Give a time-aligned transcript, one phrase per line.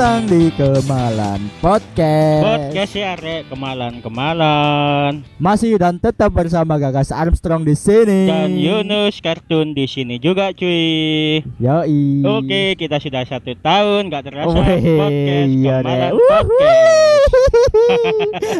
[0.00, 2.40] Datang di Kemalan Podcast.
[2.40, 8.24] Podcast ya rek kemalan-kemalan Masih dan tetap bersama Gagas Armstrong di sini.
[8.24, 11.44] dan Yunus kartun di sini juga cuy.
[11.60, 12.24] Yoi.
[12.24, 16.12] Oke kita sudah satu tahun nggak terasa Oh, weh, podcast iya kemalan deh.
[16.16, 17.32] podcast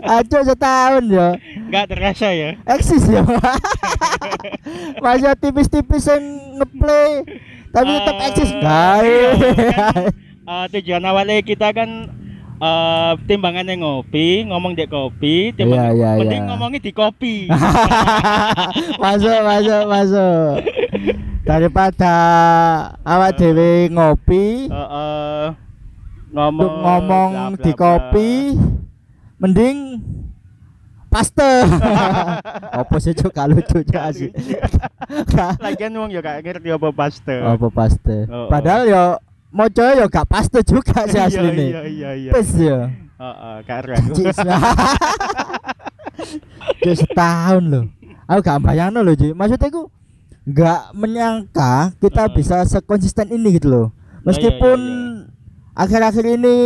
[0.21, 1.29] Aco setahun ya.
[1.73, 2.51] nggak terasa ya.
[2.69, 3.25] Eksis ya.
[5.01, 6.21] Masih tipis-tipis yang
[6.61, 7.25] ngeplay
[7.73, 9.41] tapi tetap Eh, eksis iya, guys.
[9.73, 10.05] kan,
[10.51, 12.11] eh, tujuan awalnya kita kan
[12.61, 16.49] eh timbangannya ngopi, ngomong di kopi, timbang iya, penting iya.
[16.53, 17.49] ngomongnya di kopi.
[19.03, 20.53] masuk masuk masuk.
[21.41, 22.15] Daripada
[23.01, 25.47] awak dewe ngopi, eh,
[26.31, 27.81] untuk ngomong ngomong bla, bla, di bla.
[27.81, 28.31] kopi
[29.41, 29.77] mending
[31.11, 31.67] paste
[32.81, 34.31] apa sih cuk kalau lucu asik
[35.65, 37.35] Lagian wong ya gak ngerti apa paste.
[37.35, 38.49] apa paste Oh, oh.
[38.53, 39.05] padahal yo
[39.51, 42.33] mojo yo gak paste juga sih asli Iya nih iya iya iya.
[42.33, 42.87] pes yo
[43.21, 44.17] Heeh, keren.
[44.17, 44.33] Cuk,
[47.05, 47.85] setahun loh
[48.25, 49.93] aku gak bayang loh Ji maksudnya aku
[50.49, 52.33] gak menyangka kita Heeh.
[52.33, 55.29] bisa sekonsisten ini gitu loh iya, meskipun iya.
[55.77, 56.57] akhir-akhir ini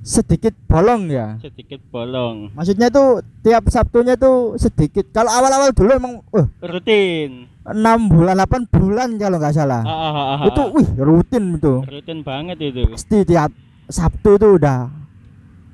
[0.00, 2.48] sedikit bolong ya Sedikit bolong.
[2.56, 5.04] Maksudnya tuh tiap Sabtunya tuh sedikit.
[5.12, 7.44] Kalau awal-awal dulu emang uh, Rutin.
[7.60, 9.84] 6 bulan, 8 bulan kalau nggak salah.
[9.84, 10.72] Ah, ah, ah, ah, itu ah.
[10.72, 11.74] wih rutin itu.
[11.84, 12.88] rutin banget itu.
[12.96, 13.52] Pasti tiap
[13.90, 14.88] Sabtu tuh udah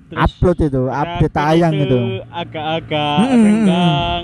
[0.07, 1.99] Terus upload itu, update tayang itu.
[2.31, 3.47] Agak-agak Hmm, hmm, hmm.
[3.47, 4.23] renggang.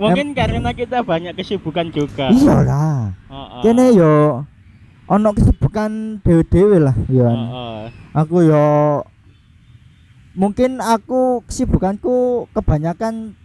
[0.00, 2.32] Mungkin karena kita banyak kesibukan juga.
[2.32, 3.12] Iya lah.
[3.28, 3.60] Heeh.
[3.60, 4.44] Kene yo
[5.04, 7.28] ono kesibukan dewe-dewe lah, yo.
[7.28, 7.80] Heeh.
[8.16, 8.64] Aku yo
[10.32, 13.36] mungkin aku kesibukanku kebanyakan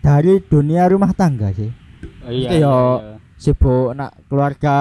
[0.00, 1.68] dari dunia rumah tangga sih.
[2.30, 3.14] Iya, Mesti iya, yo iya.
[3.36, 4.76] sibuk nak keluarga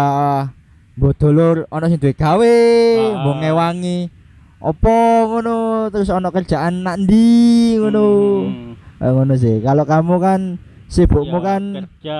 [0.93, 2.55] mbok dulur ana sing duwe gawe
[2.99, 3.19] Ah.
[3.19, 3.99] mbok ngewangi
[4.59, 4.95] opo
[5.27, 5.55] ngono
[5.89, 7.27] terus ana kerjaan nak ndi
[7.75, 8.07] ngono
[8.41, 8.67] Hmm.
[8.97, 10.41] Eh, ngono sih kalau kamu kan
[10.85, 12.19] sibukmu Ya, kan kerja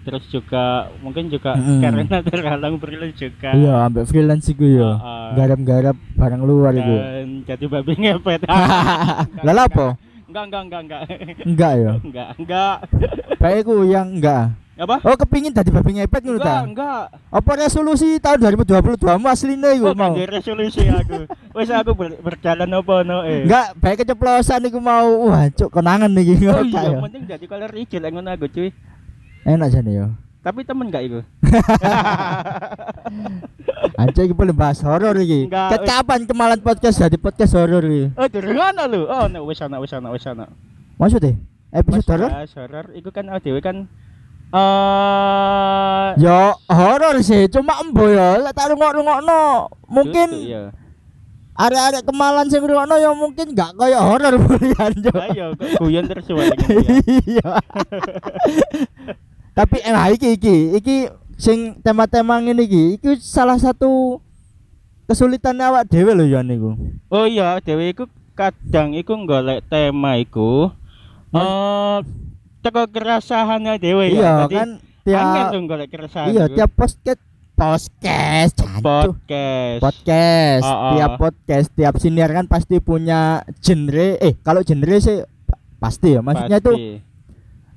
[0.00, 0.64] terus juga
[0.98, 1.82] mungkin juga Mm-mm.
[1.82, 3.50] karena terhalang freelance juga.
[3.52, 5.28] iya ambek freelance iku yo Ah, ah.
[5.34, 6.96] garap-garap barang luar iku
[7.44, 8.40] jadi babi ngepet.
[9.44, 11.02] lah apa Enggak, enggak, enggak, enggak.
[11.42, 12.74] enggak yo Enggak, enggak.
[13.38, 14.44] baik iku yang enggak
[14.76, 15.02] Apa?
[15.02, 17.10] oh kepingin tadi babi ngepet ngono ta enggak.
[17.28, 21.26] apa resolusi tahun 2022 mu asline iku Oh, mau ganti resolusi aku.
[21.50, 23.42] Wes aku ber- berjalan apa no eh.
[23.42, 27.98] enggak baik keceplosan iku mau wah cuk konangan iki Oh iya, penting jadi kolor hijau
[27.98, 28.68] lah ngono aku cuy.
[29.42, 30.06] enak jane yo
[30.48, 31.20] Tapi temen enggak itu?
[34.00, 35.44] Anjir iki boleh bahas horor iki.
[35.44, 38.16] Enggak, Ket kapan kemalan podcast jadi podcast horor iki?
[38.16, 39.04] Oh, durung ana lho.
[39.04, 40.48] Oh, no, wis ana, wis ana, wis ana.
[40.96, 41.36] Maksudnya
[41.68, 42.64] episode Mas, horor?
[42.64, 43.92] horor iku kan dhewe kan
[44.48, 48.40] eh Yo horor sih, cuma embo ya.
[48.40, 50.72] Lek tak rungok-rungokno, mungkin Dudu, iya.
[51.60, 55.12] arek-arek kemalan sing rungokno ya mungkin gak kaya horor bulian yo.
[55.12, 56.88] Ayo, kok guyon terus wae gitu ya.
[57.36, 57.52] Iya.
[59.58, 60.96] Tapi eh nah, iki iki iki
[61.34, 64.22] sing tema-tema ngene iki, iki salah satu
[65.10, 66.78] kesulitan awak dhewe lho ya niku.
[67.10, 68.06] Oh iya, dhewe iku
[68.38, 70.70] kadang iku golek tema iku
[71.34, 71.98] eh
[72.62, 74.32] teko kerasahane dhewe Iya ya.
[74.46, 74.70] Dadi kan
[75.02, 76.30] tiap tuh golek keresahan.
[76.30, 77.18] iya tiap podcast
[77.58, 79.80] podcast podcast.
[79.82, 80.90] podcast Oh, oh.
[80.94, 85.26] tiap podcast tiap siniar kan pasti punya genre eh kalau genre sih
[85.82, 86.70] pasti ya maksudnya Pasti.
[86.78, 87.02] eh,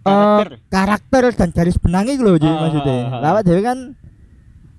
[0.04, 0.48] karakter.
[0.68, 3.20] karakter dan garis benang itu loh jadi Oh, maksudnya oh.
[3.20, 3.78] lawat jadi kan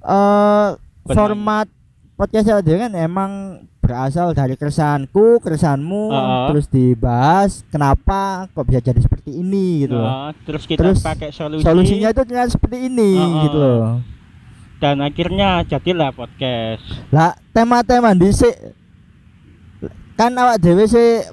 [0.03, 0.69] eh
[1.03, 1.15] Benang.
[1.15, 1.67] format
[2.15, 3.33] podcast awak dhewe kan emang
[3.79, 6.47] berasal dari keresahanku keresahanmu Oh.
[6.49, 10.07] terus dibahas kenapa kok bisa jadi seperti ini gitu loh.
[10.07, 13.11] Nah, terus kita Terus pakai solusi solusinya itu ternyata seperti ini
[13.43, 13.99] gitu loh
[14.79, 16.83] dan akhirnya jadilah podcast.
[17.11, 18.55] lah tema-tema dhisik
[20.13, 21.27] kan awak dhewe sih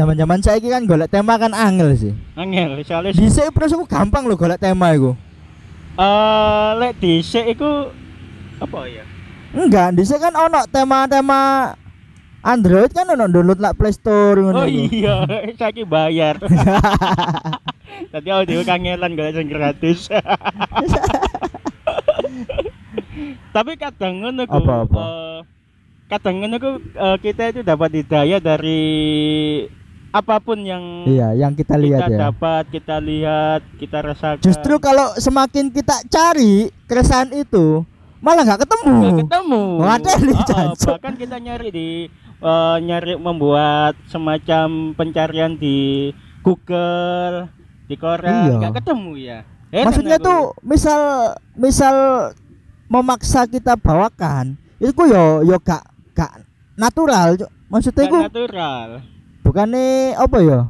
[0.00, 4.40] zaman-zaman saiki kan golek tema kan angel sih Angel, soalnya dhisik terus aku gampang loh
[4.40, 5.12] golek tema iku
[6.00, 7.92] eh lek dhisik iku
[8.60, 9.04] apa ya?
[9.52, 11.72] enggak dhisik kan ono tema-tema
[12.40, 15.28] Android kan ono download lah Play Store ngono Oh iya,
[15.60, 16.40] saiki bayar.
[18.08, 20.08] Tadi aku dhewe kangelan golek sing gratis.
[23.54, 24.56] Tapi kadang ngono ku.
[24.56, 24.96] Apa, apa?
[25.04, 25.38] eh,
[26.08, 28.80] kadang ngono ku eh, kita itu dapat hidayah dari
[30.10, 34.42] apa pun yang iya yang kita lihat kita ya dapat, kita lihat, kita rasakan.
[34.42, 37.86] justru kalau semakin kita cari keresahan itu
[38.18, 39.62] malah nggak ketemu nggak ketemu.
[39.78, 41.88] Wadah nih, Oh, oh, bahkan kita nyari di
[42.42, 46.10] eh, nyari membuat semacam pencarian di
[46.42, 47.46] Google,
[47.86, 48.54] di koran, Iya.
[48.66, 49.38] nggak ketemu ya.
[49.70, 50.26] Heran maksudnya aku.
[50.26, 51.00] tuh misal
[51.54, 51.94] misal
[52.90, 55.84] memaksa kita bawakan Iku yo yo gak
[56.16, 56.42] gak
[56.74, 57.36] natural.
[57.70, 58.88] Maksudnya Gak natural
[59.50, 60.60] bukannya apa ya?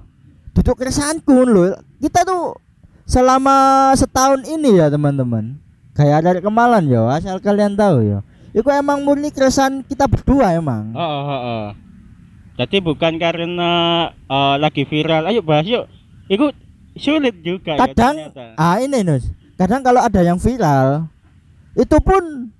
[0.56, 1.76] Duduk keresahanku loh.
[2.00, 2.56] Kita tuh
[3.04, 5.60] selama setahun ini ya teman-teman.
[5.92, 8.18] Kayak dari kemalan ya, asal kalian tahu ya.
[8.56, 10.96] Iku emang murni keresahan kita berdua emang.
[10.96, 11.66] oh, oh, oh, oh.
[12.58, 13.70] jadi bukan karena
[14.10, 15.86] eh, lagi viral ayo bahas yuk
[16.26, 16.50] itu
[16.98, 18.58] sulit juga ya kadang ternyata.
[18.58, 21.06] ah ini Nus kadang kalau ada yang viral
[21.78, 22.50] itu pun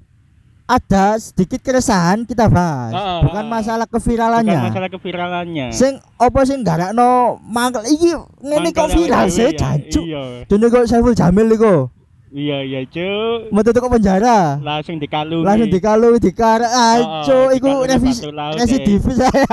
[0.70, 3.54] ada sedikit keresahan kita bahas Ah, bukan ah, ah.
[3.58, 5.66] masalah bukan keviralannya masalah keviralannya.
[5.74, 7.82] Sing opo sing garakno mangkel?
[7.90, 8.10] Iki
[8.46, 9.58] ngene kok viral sih dhewe ya.
[9.58, 10.04] jancuk.
[10.06, 10.22] Iya.
[10.46, 11.90] Dene kok Saiful Jamil iku
[12.30, 13.50] iya iya cuk.
[13.50, 14.62] Metu ke penjara?
[14.62, 19.44] Langsung dikalungi langsung dikalung dikarek Oh, aco oh, iku dikalungi revis batu laut, residivis saya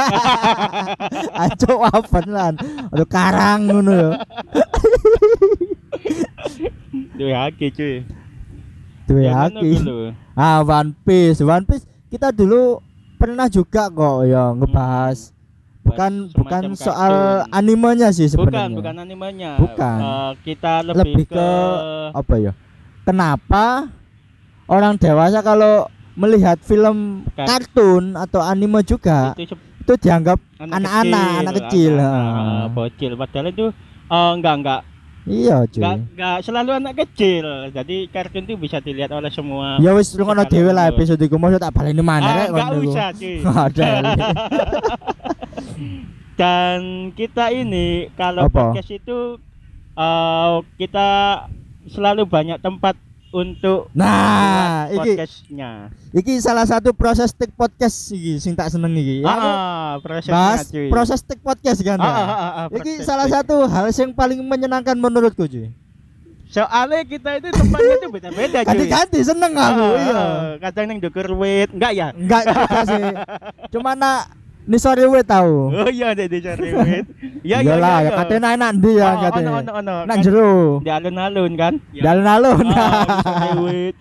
[1.49, 2.53] aco apa lan.
[2.93, 4.09] Aduh karang ngono ya.
[7.17, 8.05] Duwe haki cuy
[9.07, 10.11] duwe Ya, lho.
[10.33, 12.83] Ah One Piece, One Piece kita dulu
[13.15, 15.31] pernah juga kok ya ngebahas
[15.81, 17.55] bukan Semacam bukan soal kartun.
[17.55, 18.75] animenya sih bukan sebenarnya.
[18.75, 19.97] bukan animenya Bukan.
[19.97, 21.47] Eh, kita lebih, Lebih ke
[22.13, 22.51] apa ya?
[23.01, 23.87] Kenapa
[24.65, 31.53] orang dewasa kalau melihat film Kar- kartun atau anime juga itu itu dianggap anak-anak, anak
[31.63, 32.67] kecil, anak-anak, ah.
[32.67, 33.65] bocil padahal itu
[34.05, 34.81] eh, enggak enggak
[35.27, 35.83] iya cuy.
[35.83, 40.51] enggak selalu anak kecil jadi kartun itu bisa dilihat oleh semua Ya wis lungono Segala
[40.51, 43.35] dhewe lah episode iku mau tak baleni mana ah, rek enggak ngono usah cuy
[43.67, 43.89] Ada.
[46.39, 48.73] dan kita ini kalau Apa?
[48.73, 49.41] podcast itu
[49.97, 51.07] eh, kita
[51.87, 52.95] selalu banyak tempat
[53.29, 55.71] untuk Nah, iki podcastnya
[56.09, 59.19] iki salah satu proses take podcast iki sing tak seneng iki.
[59.19, 61.97] Ya, aku ah, prosesnya bahas cuy proses take podcast kan.
[61.97, 62.13] Ah, ya?
[62.13, 65.67] ah, ah, ah, Iki proses salah satu hal yang paling menyenangkan menurutku cuy.
[66.47, 70.15] soalnya kita itu tempatnya itu beda-beda cuy Ganti-ganti seneng aku, Ah, iya.
[70.15, 73.03] ah, kadang yang dukur wit enggak ya Enggak juga sih.
[73.69, 74.31] Cuma nak
[74.67, 75.71] ni sorry we tahu.
[75.71, 77.05] oh iya deh di cari wit
[77.41, 79.49] ya ya Iyalah, ya ya katanya enak ndi ya Oh, katanya.
[79.49, 80.51] ono ono ono Nang Kan jero.
[80.83, 82.57] di alun-alun kan Dalun-alun.
[82.67, 83.95] Ah, bisa cari wit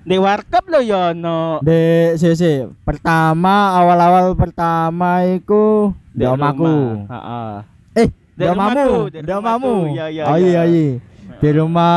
[0.00, 1.80] di warkop lo ya ono De
[2.16, 2.50] si si
[2.84, 6.24] pertama awal-awal pertama iku di.
[6.24, 7.52] Heeh.
[7.96, 9.72] Eh, Di di rumahku, di di rumahku.
[9.92, 10.62] Iya, iya, Oh iya.
[10.62, 10.92] iya iya.
[11.40, 11.96] Di rumah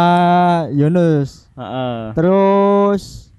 [0.69, 1.47] Yunus.
[1.55, 2.15] Heeh.
[2.15, 3.31] Terus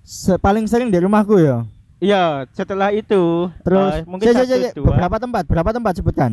[0.00, 1.64] se- paling sering di rumahku ya.
[1.96, 4.44] Iya, setelah itu Terus eh, mungkin si,
[4.76, 6.32] dua beberapa tempat, berapa tempat sebutkan?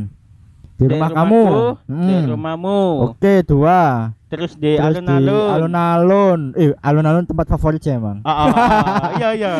[0.76, 1.44] Di, rumah rumahku, kamu.
[1.88, 2.26] di Hmm.
[2.34, 4.12] rumahmu, Oke, dua.
[4.28, 5.48] terus di di alun-alun.
[5.54, 6.40] alun-alun.
[6.58, 8.20] Eh, alun-alun tempat favorit saya, Emang.
[8.26, 9.54] Ah, ah, ah, iya iya.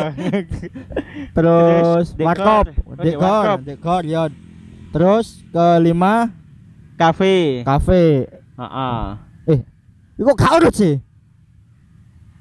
[1.38, 2.26] Terus dekor.
[2.26, 4.22] warkop, Oh, di dekor, dekor ya.
[4.90, 6.34] Terus kelima
[6.94, 7.62] Kafe.
[7.62, 8.26] kafe.
[8.54, 9.02] Heeh.
[9.48, 9.60] Eh,
[10.14, 10.98] iku gak urut sih.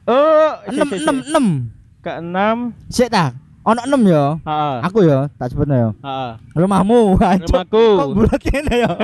[0.04, 1.46] Oh, Enam, enam, enam.
[2.04, 2.58] Keenam.
[2.90, 3.32] Sik ta.
[3.64, 4.24] Ono enam ya.
[4.84, 5.90] Aku ya, tak sebutnya ya.
[6.52, 7.16] Rumahmu.
[7.16, 7.86] Rumahku.
[7.96, 8.92] Kok bulat kene ya?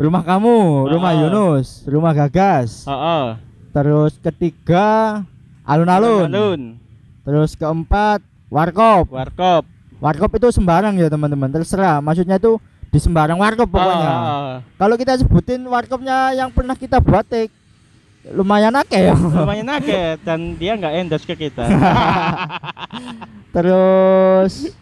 [0.00, 1.18] rumah kamu, rumah Ah.
[1.20, 2.88] Yunus, rumah Gagas.
[3.70, 5.20] Terus ketiga
[5.62, 6.26] alun-alun.
[6.26, 6.60] Alun.
[7.20, 9.12] Terus keempat warkop.
[9.12, 9.68] Warkop.
[10.00, 11.52] Warkop itu sembarang ya teman-teman.
[11.52, 12.00] Terserah.
[12.00, 12.56] Maksudnya itu
[12.88, 14.12] di sembarang warkop pokoknya.
[14.74, 17.52] Kalau kita sebutin warkopnya yang pernah kita buat take
[18.26, 19.14] lumayan akeh ya.
[19.40, 21.64] Lumayan akeh dan dia nggak endorse ke kita.
[23.54, 24.72] Terus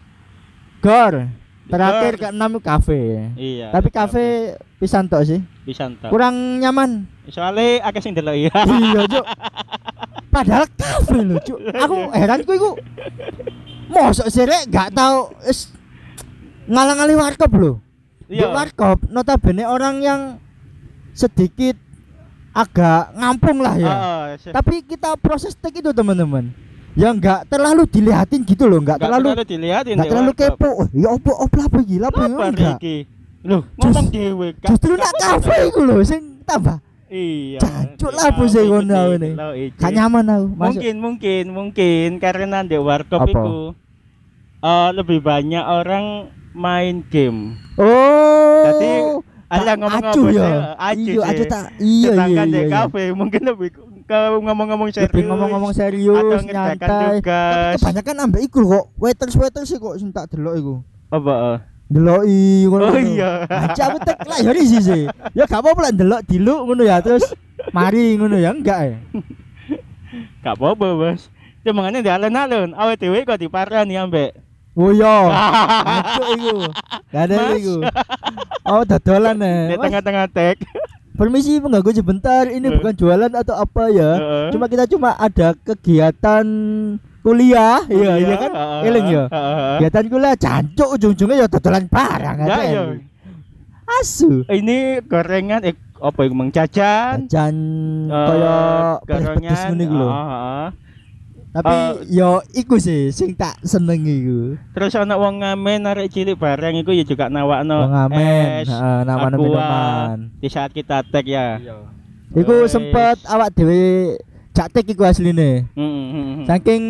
[0.79, 1.13] gor.
[1.69, 2.21] Terakhir Gor.
[2.27, 3.29] keenam kafe.
[3.37, 3.69] iya.
[3.69, 4.25] Tapi kafe
[4.75, 5.39] pisan tok sih.
[5.61, 6.09] bisa entar.
[6.09, 7.05] Kurang nyaman.
[7.29, 8.49] Soalnya akeh sing delok ya.
[8.65, 9.25] iya, Cuk.
[10.29, 11.59] Padahal kafe lho, Cuk.
[11.69, 12.71] Aku heran ku iku.
[13.85, 15.69] Mosok sih rek gak tau is
[16.65, 17.73] ngalang-ngali warkop lho.
[18.25, 18.49] Di Iya.
[18.49, 20.21] warkop notabene orang yang
[21.13, 21.77] sedikit
[22.51, 23.93] agak ngampung lah ya.
[24.37, 26.49] Se- Tapi kita proses take itu teman-teman.
[26.97, 30.69] Yang nggak terlalu dilihatin gitu loh, nggak nggak terlalu dilihatin nggak di terlalu kepo.
[30.73, 31.95] Oh, ya opo opo apa iki?
[32.01, 32.77] Lah apa enggak?
[33.39, 34.47] Loh, ngomong dhewe.
[34.67, 37.57] Justru nak kafe iku lho sing tambah Iya.
[37.57, 39.29] Jancuk di lah apa sih kafe ngono ini?
[39.33, 39.79] delok iki.
[39.81, 40.45] gak nyaman aku.
[40.45, 40.59] Masuk.
[40.61, 43.73] Mungkin mungkin mungkin karena di warkop itu
[44.61, 46.05] eh, lebih banyak orang
[46.53, 47.57] main game.
[47.81, 48.61] Oh.
[48.67, 48.91] Jadi,
[49.49, 50.49] ada ngomong-ngomong acuh ya.
[50.77, 51.63] acuh acuh tak.
[51.81, 52.43] Iya, iya, iya.
[52.45, 52.69] iya.
[52.69, 53.69] kafe mungkin lebih
[54.05, 55.09] ke ngomong-ngomong serius.
[55.09, 56.77] Lebih ngomong-ngomong atau serius, ngerjakan nyantai.
[56.77, 57.73] Tapi tugas.
[57.81, 58.85] kebanyakan ambek iku kok.
[59.01, 60.75] Waiters waiters sih kok sing tak delok iku.
[61.09, 61.33] Apa?
[61.33, 61.57] eh?
[61.89, 62.83] Deloki ngono.
[62.93, 63.31] Oh iya.
[63.49, 65.03] Aja aku tek lah ya sih sih.
[65.33, 67.25] Ya gak apa-apa lah delok diluk ngono ya terus
[67.73, 68.97] mari ngono ya enggak ya.
[70.45, 71.29] Gak apa-apa, Bos.
[71.61, 74.31] Cuma di alun-alun, awet dhewe kok diparani ambek.
[74.79, 75.15] Oh iya.
[75.91, 76.57] Ancuk iku.
[77.09, 77.75] Gak ada iku.
[78.63, 79.75] Oh dodolan Di ya.
[79.75, 80.55] Mas, tengah-tengah tek.
[81.11, 82.71] permisi mengganggu sebentar ini Eh.
[82.73, 84.45] bukan jualan atau apa ya Heeh.
[84.49, 86.47] cuma kita cuma ada kegiatan
[87.19, 88.51] kuliah iya iya kan
[88.87, 89.23] eling ya
[89.75, 92.83] kegiatan kuliah jancuk ujung-ujungnya ya dodolan barang Enggak aja ya.
[93.99, 97.27] asu Ini gorengan eh apa yang Mang Jajan?
[97.27, 97.55] jajan
[98.07, 98.55] Eh, kaya
[99.03, 99.35] gorengan.
[99.35, 100.67] pedes ngene iku lho heeh, heeh.
[101.59, 106.35] Tapi eh, yo iku sih sing tak seneng iku Terus ana wong ngamen narik cilik
[106.35, 109.41] barang iku ya juga nawakno Wong amen es, heeh namanya aqua.
[109.41, 111.59] minuman di saat kita tag ya.
[112.31, 112.69] iku Wes.
[112.69, 114.15] sempet awak dhewe
[114.51, 116.45] jaktek iku asline Mm, mm, mm, mm.
[116.45, 116.83] saking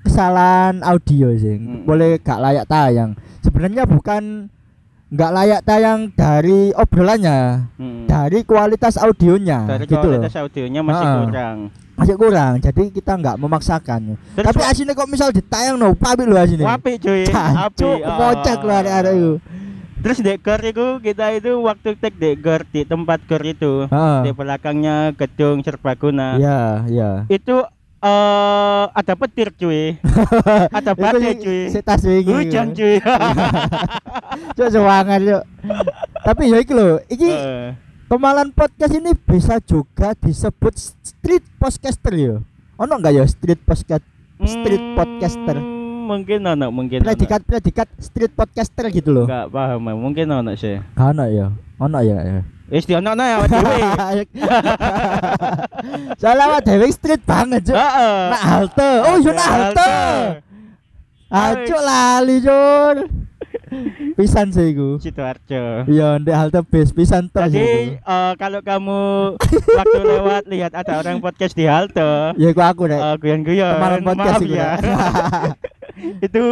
[0.00, 1.82] kesalahan audio sih Hmm.
[1.82, 4.48] boleh gak layak tayang sebenarnya bukan
[5.06, 8.06] nggak layak tayang dari obrolannya Mm.
[8.06, 11.58] dari kualitas audionya Dari gitu loh kualitas audionya masih kurang.
[11.96, 14.14] Masih kurang jadi kita nggak memaksakan.
[14.32, 18.00] Terus tapi aslinya kok misal ditayang no pabrik lo aslinya Wapi cuy, Apik.
[18.00, 18.78] kocak Ah.
[18.78, 19.40] ada-ada itu
[19.96, 23.88] Terus di gor itu kita itu waktu tag di gor di tempat gor itu
[24.22, 26.36] di belakangnya gedung serbaguna.
[26.36, 27.10] Iya iya.
[27.26, 27.64] Itu
[27.98, 29.96] eh ada petir cuy,
[30.78, 33.00] ada badai cuy, si tas wingi hujan cuy.
[34.52, 35.42] cok sewangan yuk
[36.20, 37.72] tapi ya iki lho iki Eh,
[38.06, 42.38] Kemalan podcast ini bisa juga disebut street podcaster ya.
[42.78, 44.06] Ono enggak ya street podcast
[44.46, 45.58] street mm, podcaster?
[46.06, 47.06] Mungkin ono, mungkin ono.
[47.10, 49.26] Predikat predikat street podcaster gitu loh.
[49.26, 50.78] Enggak paham, mungkin ono sih.
[50.94, 51.50] Ono ya.
[51.82, 52.18] Ono ya.
[52.22, 52.40] ya.
[52.70, 53.74] Wis di ono ya dhewe.
[56.22, 57.74] Soalnya awak dhewe street banget, Cuk.
[57.74, 58.18] Heeh.
[58.30, 58.90] Nak halte.
[59.02, 59.90] Oh, yo nak halte.
[61.26, 63.25] Ajuk lali, Jur.
[64.14, 64.96] Pisan sih iku.
[64.96, 65.84] Sidoarjo.
[65.84, 69.00] Iya, ndek halte bis pisan tok Jadi eh, kalau kamu
[69.74, 72.98] waktu lewat lihat ada orang podcast di halte, Ya iku aku nek.
[72.98, 74.70] eh, guyon-guyon, podcast maaf ya.
[76.18, 76.42] Itu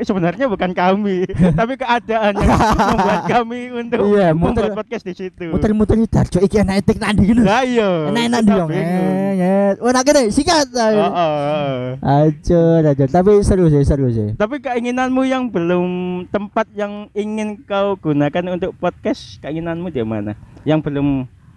[0.00, 1.24] sebenarnya bukan kami,
[1.58, 5.44] tapi keadaan yang membuat kami untuk Iya, membuat muter- podcast di situ.
[5.48, 7.42] Muter-muter iki darjo iki enak etik nandi ngono.
[7.42, 7.90] Lah iya.
[8.08, 8.68] Enak-enak.
[8.70, 9.68] Eh, eh.
[9.78, 10.68] Wah, nak kene sikat.
[10.70, 11.98] Oh.
[11.98, 13.04] Aja, aja.
[13.06, 14.32] Tapi seru sih, seru sih.
[14.34, 15.86] Tapi keinginanmu yang belum
[16.28, 20.32] tempat yang ingin kau gunakan untuk podcast, keinginanmu di mana?
[20.62, 21.08] Yang belum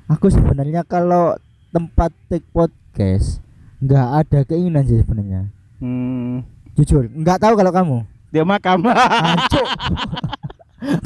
[0.08, 1.36] Aku sebenarnya kalau
[1.68, 3.44] tempat take podcast
[3.78, 5.52] nggak ada keinginan sih sebenarnya.
[5.78, 6.42] hmm,
[6.78, 7.98] Jujur, nggak tahu kalau kamu.
[8.28, 8.86] di makam.
[8.86, 9.68] Ancuk.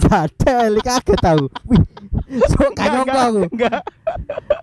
[0.04, 1.48] Ada, li kaget tahu.
[1.64, 1.80] Wih,
[2.46, 3.42] sok gak nyongko aku.
[3.48, 3.80] Enggak.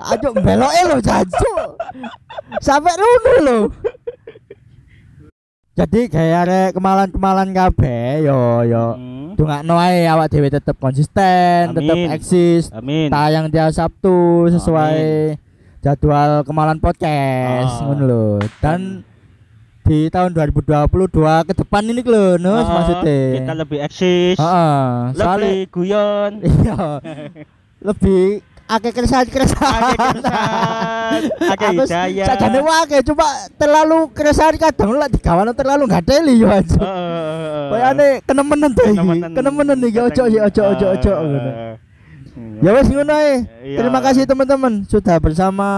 [0.04, 1.68] Ajo beloke lho, jancuk.
[2.58, 3.58] Sampai rono lho.
[5.72, 11.94] Jadi kayak arek kemalan-kemalan kabeh yo yo Hmm, Dongakno ae awak dhewe tetep konsisten, tetep
[11.94, 12.10] Amin.
[12.10, 13.06] eksis, Amin.
[13.06, 14.98] tayang tiap Sabtu sesuai
[15.78, 17.86] jadwal kemalan podcast Ah.
[17.86, 18.24] ngono lho.
[18.58, 19.06] Dan
[19.88, 23.40] di tahun 2022 ke depan ini lho, Nus Oh, maksudnya.
[23.40, 24.37] Kita lebih eksis.
[24.37, 26.33] Heeh, soalnya Lebih guyon.
[26.45, 27.00] iya.
[27.80, 28.68] lebih akeh.
[28.68, 29.25] Akeh keresahan,
[31.57, 32.26] akeh hidayah.
[32.28, 33.26] Sakjane wae cuma
[33.57, 36.76] terlalu keresahan kadang lek digawano terlalu enggak teli yo aja.
[36.76, 37.73] Heeh.
[37.73, 38.92] Kayane kenemenan to iki.
[38.92, 39.30] Kenemenan.
[39.33, 41.50] Kenemenan iki ojo ojo ojo ojo ngono.
[42.37, 42.61] Hmm.
[42.61, 43.49] Ya wes ngono ae.
[43.64, 43.76] Iya.
[43.80, 45.68] Terima kasih teman-teman sudah bersama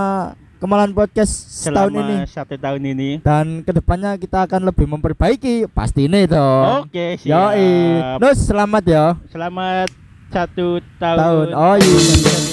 [0.60, 1.32] Kemalan Podcast
[1.64, 3.10] setahun Selama ini satu tahun ini.
[3.24, 6.84] dan ke depannya kita akan lebih memperbaiki pasti ini toh.
[6.84, 7.56] Oke, siap.
[7.56, 8.20] Yoi.
[8.20, 9.04] Nus selamat ya.
[9.32, 9.88] Selamat
[10.28, 11.16] satu tahun.
[11.16, 11.48] Tahun.
[11.56, 12.49] Oh iya.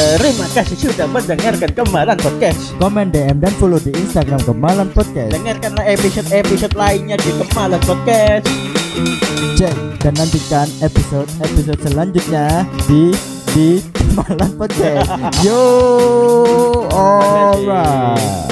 [0.00, 2.72] Terima kasih sudah mendengarkan Kemalan Podcast.
[2.80, 5.36] Komen DM dan follow di Instagram Kemalan Podcast.
[5.36, 8.48] Dengarkanlah episode-episode lainnya di Kemalan Podcast.
[9.60, 13.12] Cek dan nantikan episode-episode selanjutnya di
[13.52, 15.12] di Kemalan Podcast.
[15.44, 15.60] Yo.
[16.96, 18.49] Oh.